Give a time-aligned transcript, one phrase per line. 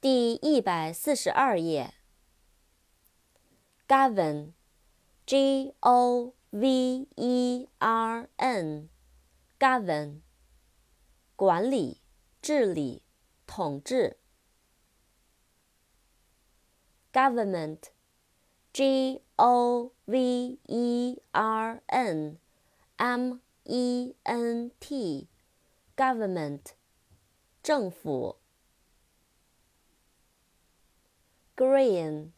[0.00, 1.92] 第一百四十二页。
[3.86, 10.20] govern，g o v e r n，govern，
[11.36, 12.00] 管理、
[12.40, 13.02] 治理、
[13.46, 14.16] 统治。
[17.12, 22.38] government，g o v e r n
[22.96, 26.68] m e n t，government，
[27.62, 28.39] 政府。
[31.79, 32.33] grain,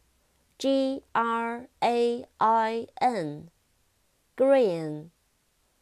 [0.58, 3.50] g r a i n,
[4.36, 5.10] grain,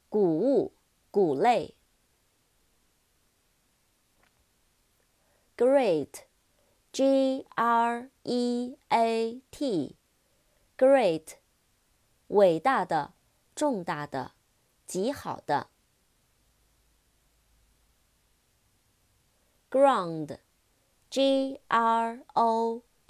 [0.09, 0.73] 谷物、
[1.11, 1.75] 谷类。
[5.55, 6.25] great,
[6.93, 9.97] g r e a t,
[10.79, 11.37] great,
[12.29, 13.13] 伟大的、
[13.55, 14.33] 重大的、
[14.87, 15.69] 极好的。
[19.71, 20.39] ground,
[21.11, 22.83] g r o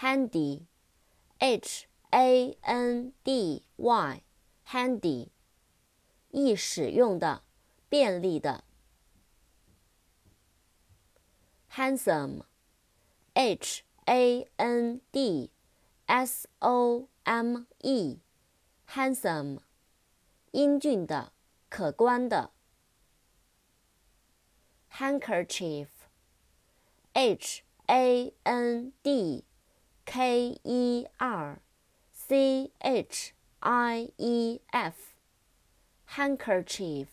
[0.00, 0.66] handy,
[1.38, 4.22] h a n d y,
[4.66, 5.30] handy，
[6.30, 7.42] 易使用的，
[7.88, 8.64] 便利的。
[11.74, 12.42] handsome,
[13.34, 15.50] h a n d
[16.06, 18.18] s o m e,
[18.88, 19.60] handsome，
[20.50, 21.32] 英俊的，
[21.70, 22.50] 可观的。
[24.90, 25.88] handkerchief,
[27.14, 29.44] h a n d
[30.06, 31.62] K E R
[32.12, 37.06] C H I E F，handkerchief，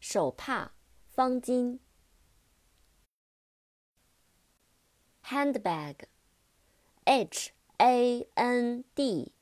[0.00, 0.72] 手帕、
[1.08, 1.78] 方巾。
[5.24, 9.32] handbag，H A N D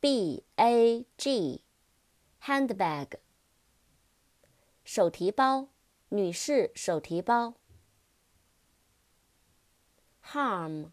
[0.00, 3.18] B A G，handbag，
[4.84, 5.68] 手提包，
[6.10, 7.54] 女士手提包。
[10.22, 10.92] harm。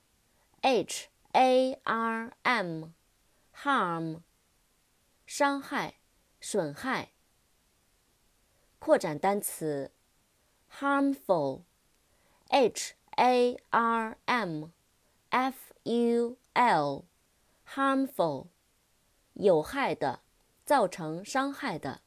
[0.68, 4.20] H A R M，harm，
[5.24, 5.94] 伤害、
[6.42, 7.12] 损害。
[8.78, 9.94] 扩展单词
[10.70, 14.66] ，harmful，H A R M
[15.30, 18.48] F U L，harmful，
[19.32, 20.20] 有害的，
[20.66, 22.02] 造成伤害的。